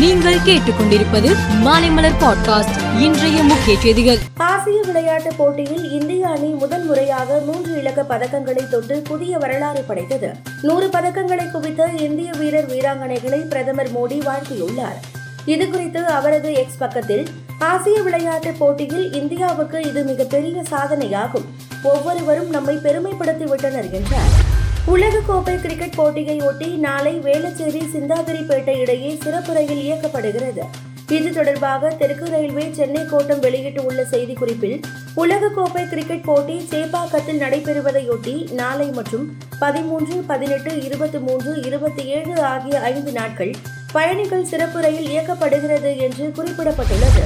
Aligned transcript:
நீங்கள் 0.00 0.38
கேட்டுக்கொண்டிருப்பது 0.38 1.36
மாலைமலர் 1.64 2.12
பாட்காஸ்ட் 2.20 3.00
இன்றைய 3.00 3.42
முக்கிய 3.42 3.78
செய்திகள். 3.78 4.18
ஆசிய 4.36 4.80
விளையாட்டுப் 4.86 5.34
போட்டியில் 5.36 5.90
இந்திய 5.90 6.28
அணி 6.28 6.48
முதல் 6.48 6.84
முறையாக 6.84 7.42
மூன்று 7.46 7.78
இலக்க 7.78 8.04
பதக்கங்களை 8.08 8.68
தொட்டு 8.68 9.02
புதிய 9.04 9.38
வரலாறு 9.38 9.82
படைத்தது. 9.82 10.30
நூறு 10.62 10.86
பதக்கங்களை 10.86 11.50
குவித்த 11.50 11.88
இந்திய 11.98 12.30
வீரர் 12.38 12.70
வீராங்கனைகளை 12.70 13.48
பிரதமர் 13.48 13.92
மோடி 13.92 14.26
வாழ்த்தியுள்ளார். 14.26 14.98
இதுகுறித்து 15.46 16.02
அவரது 16.02 16.54
எக்ஸ் 16.54 16.78
பக்கத்தில் 16.78 17.28
ஆசிய 17.58 18.02
விளையாட்டுப் 18.02 18.58
போட்டியில் 18.58 19.12
இந்தியாவுக்கு 19.12 19.82
இது 19.82 20.04
மிகப்பெரிய 20.04 20.62
சாதனையாகும். 20.70 21.44
ஒவ்வொருவரும் 21.82 22.50
நம்மை 22.50 22.76
பெருமைப்படுத்தி 22.76 23.44
விட்டனர் 23.44 23.90
என்றார். 23.90 24.48
உலகக்கோப்பை 24.92 25.60
கிரிக்கெட் 25.60 25.94
போட்டியை 25.94 26.40
ஒட்டி 26.40 26.68
நாளை 26.74 27.18
வேளச்சேரி 27.18 27.82
சிந்தாதிரிப்பேட்டை 27.94 28.76
இடையே 28.76 29.18
சிறப்பு 29.22 29.52
ரயில் 29.52 29.82
இயக்கப்படுகிறது. 29.82 30.62
இது 31.08 31.32
தொடர்பாக 31.32 31.90
தெற்கு 31.90 32.24
ரயில்வே 32.24 32.70
சென்னை 32.72 33.04
கோட்டம் 33.04 33.38
வெளியிட்டுள்ள 33.38 34.02
செய்திக்குறிப்பில் 34.02 34.80
உலகக்கோப்பை 35.16 35.88
கிரிக்கெட் 35.88 36.24
போட்டி 36.24 36.66
சேப்பாக்கத்தில் 36.70 37.40
நடைபெறுவதையொட்டி 37.40 38.52
நாளை 38.52 38.88
மற்றும் 38.88 39.38
பதிமூன்று 39.58 40.16
பதினெட்டு 40.26 40.82
இருபத்தி 40.82 41.18
மூன்று 41.18 41.62
இருபத்தி 41.62 42.04
ஏழு 42.04 42.42
ஆகிய 42.42 42.80
ஐந்து 42.80 43.12
நாட்கள் 43.12 43.54
பயணிகள் 43.92 44.44
சிறப்பு 44.44 44.80
ரயில் 44.80 45.08
இயக்கப்படுகிறது 45.10 45.96
என்று 45.96 46.32
குறிப்பிடப்பட்டுள்ளது. 46.36 47.24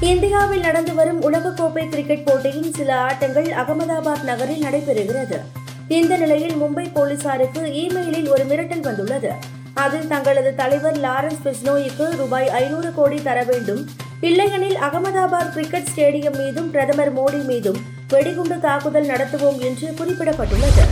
இந்தியாவில் 0.00 0.60
நடந்து 0.60 0.94
வரும் 0.94 1.22
உலகக்கோப்பை 1.22 1.88
கிரிக்கெட் 1.88 2.24
போட்டியின் 2.24 2.72
சில 2.72 2.96
ஆட்டங்கள் 2.96 3.44
அகமதாபாத் 3.44 4.22
நகரில் 4.22 4.62
நடைபெறுகிறது. 4.62 5.65
இந்த 5.88 6.16
நிலையில் 6.16 6.54
மும்பை 6.54 6.90
போலீசாருக்கு 6.92 7.60
இமெயிலில் 7.60 8.28
ஒரு 8.28 8.44
மிரட்டல் 8.44 8.80
வந்துள்ளது. 8.80 9.32
அதில் 9.74 10.06
தங்களது 10.06 10.54
தலைவர் 10.54 11.00
லாரன்ஸ் 11.00 11.42
பிஸ்னோய்க்கு 11.44 12.16
ரூபாய் 12.16 12.48
ஐநூறு 12.48 12.94
கோடி 12.94 13.22
தர 13.22 13.42
வேண்டும். 13.42 13.88
இல்லையெனில் 14.20 14.74
அகமதாபாத் 14.74 15.52
கிரிக்கெட் 15.52 15.86
ஸ்டேடியம் 15.94 16.36
மீதும் 16.36 16.70
பிரதமர் 16.70 17.16
மோடி 17.18 17.44
மீதும் 17.44 17.76
வெடிகுண்டு 18.08 18.60
தாக்குதல் 18.60 19.06
நடத்துவோம் 19.06 19.58
என்று 19.58 19.90
குறிப்பிடப்பட்டுள்ளது. 19.90 20.86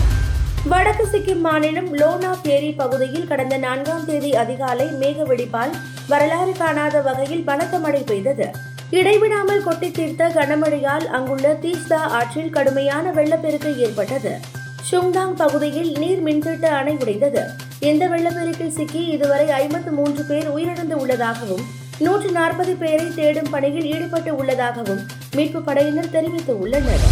வடக்கு 0.68 1.06
சிக்கிம் 1.12 1.40
மாநிலம் 1.40 1.94
லோனா 1.94 2.38
பேரி 2.42 2.72
பகுதியில் 2.72 3.26
கடந்த 3.26 3.56
நான்காம் 3.56 4.04
தேதி 4.04 4.36
அதிகாலை 4.36 4.86
மேக 4.86 5.22
வெடிப்பால் 5.22 5.70
வரலாறு 6.08 6.52
காணாத 6.52 7.00
வகையில் 7.00 7.44
பலத்த 7.44 7.78
மழை 7.78 8.02
பெய்தது. 8.02 8.50
இடைவிடாமல் 8.90 9.62
கொட்டி 9.62 9.90
தீர்த்த 9.90 10.28
கனமழையால் 10.28 11.06
அங்குள்ள 11.06 11.58
தீஸ்தா 11.62 11.94
ஆற்றில் 11.94 12.50
கடுமையான 12.50 13.12
வெள்ளப்பெருக்கு 13.12 13.78
ஏற்பட்டது. 13.78 14.62
ஷுங்டாங் 14.88 15.36
பகுதியில் 15.42 15.90
நீர் 16.00 16.22
மின்திட்ட 16.26 16.66
அணை 16.78 16.94
உடைந்தது. 17.02 17.42
இந்த 17.90 18.04
வெள்ளப்பெருக்கில் 18.12 18.74
சிக்கி 18.78 19.02
இதுவரை 19.14 19.46
ஐம்பத்து 19.62 19.90
மூன்று 19.98 20.22
பேர் 20.30 20.48
உயிரிழந்து 20.54 20.96
உள்ளதாகவும் 21.02 21.64
நூற்று 22.04 22.30
நாற்பது 22.36 22.72
பேரை 22.82 23.06
தேடும் 23.18 23.50
பணியில் 23.54 23.88
ஈடுபட்டு 23.94 24.30
உள்ளதாகவும் 24.40 25.02
மீட்பு 25.36 25.60
படையினர் 25.68 26.10
தெரிவித்துள்ளனர். 26.16 27.04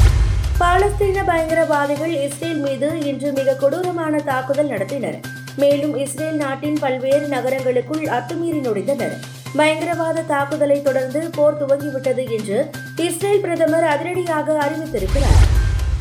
பாலஸ்தீன 0.60 1.24
பயங்கரவாதிகள் 1.30 2.14
இஸ்ரேல் 2.26 2.60
மீது 2.66 2.88
இன்று 3.10 3.30
மிக 3.38 3.56
கொடூரமான 3.62 4.20
தாக்குதல் 4.30 4.72
நடத்தினர். 4.74 5.18
மேலும் 5.62 5.94
இஸ்ரேல் 6.04 6.38
நாட்டின் 6.44 6.78
பல்வேறு 6.84 7.26
நகரங்களுக்குள் 7.34 8.04
அத்துமீறி 8.18 8.60
நுழைந்தனர் 8.66 9.16
பயங்கரவாத 9.58 10.26
தாக்குதலை 10.34 10.78
தொடர்ந்து 10.82 11.22
போர் 11.38 11.58
துவங்கிவிட்டது 11.62 12.24
என்று 12.38 12.60
இஸ்ரேல் 13.08 13.42
பிரதமர் 13.46 13.88
அதிரடியாக 13.94 14.56
அறிவித்திருக்கிறார். 14.66 15.42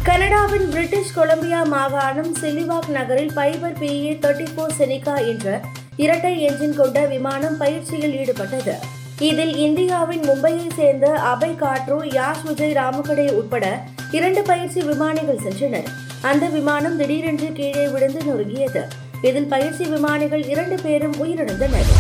கனடாவின் 0.04 0.70
பிரிட்டிஷ் 0.70 1.14
கொலம்பியா 1.14 1.64
மாகாணம் 1.64 2.36
சிலிவாக் 2.42 2.88
நகரில் 2.90 3.32
Piper 3.36 3.76
PA 3.82 4.14
thirty 4.24 4.48
four 4.56 4.74
Seneca 4.80 5.28
என்ற 5.28 5.62
இரட்டை 5.96 6.48
என்ஜின் 6.48 6.76
கொண்ட 6.76 7.06
விமானம் 7.06 7.58
பயிற்சியில் 7.58 8.16
ஈடுபட்டது. 8.22 8.74
இதில் 9.20 9.56
இந்தியாவின் 9.56 10.22
மும்பையை 10.22 10.68
சேர்ந்த 10.76 11.20
அபய் 11.34 11.56
காட்ரோ 11.56 12.00
யாஷ் 12.04 12.44
விஜய் 12.44 12.74
ராமகடே 12.74 13.32
உட்பட 13.32 13.84
இரண்டு 14.12 14.42
பயிற்சி 14.42 14.82
விமானிகள் 14.82 15.44
சென்றனர். 15.46 15.88
அந்த 16.22 16.46
விமானம் 16.48 16.98
திடீரென்று 16.98 17.52
கீழே 17.52 17.88
விழுந்து 17.88 18.22
நொறுங்கியது. 18.22 18.84
இதில் 19.22 19.48
பயிற்சி 19.48 19.86
விமானிகள் 19.86 20.46
இரண்டு 20.48 20.80
பேரும் 20.82 21.16
உயிரிழந்தனர். 21.24 21.94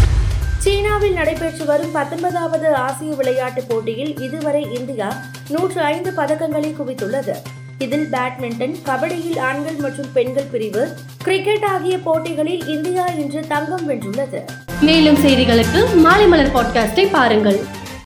சீனாவில் 0.58 1.14
நடைபெற்று 1.14 1.66
வரும் 1.66 1.92
பத்தொன்பதாவது 1.92 2.76
ஆசிய 2.76 3.14
விளையாட்டுப் 3.14 3.70
போட்டியில் 3.70 4.20
இதுவரை 4.20 4.68
இந்தியா 4.74 5.16
நூற்று 5.50 5.82
ஐந்து 5.82 6.12
பதக்கங்களை 6.12 6.76
குவித்துள்ளது. 6.76 7.36
இதில் 7.82 8.08
பேட்மிண்டன் 8.12 8.76
கபடியில் 8.86 9.40
ஆண்கள் 9.40 9.76
மற்றும் 9.76 10.12
பெண்கள் 10.14 10.50
பிரிவு 10.52 10.84
கிரிக்கெட் 11.24 11.64
ஆகிய 11.64 11.96
போட்டிகளில் 11.98 12.66
இந்தியா 12.68 13.06
இன்று 13.06 13.42
தங்கம் 13.48 13.90
வென்றுள்ளது. 13.90 14.40
மேலும் 14.82 15.20
செய்திகளுக்கு 15.26 15.82
மாலைமலர் 16.06 16.56
பாட்காஸ்டை 16.56 17.06
பாருங்கள். 17.12 17.60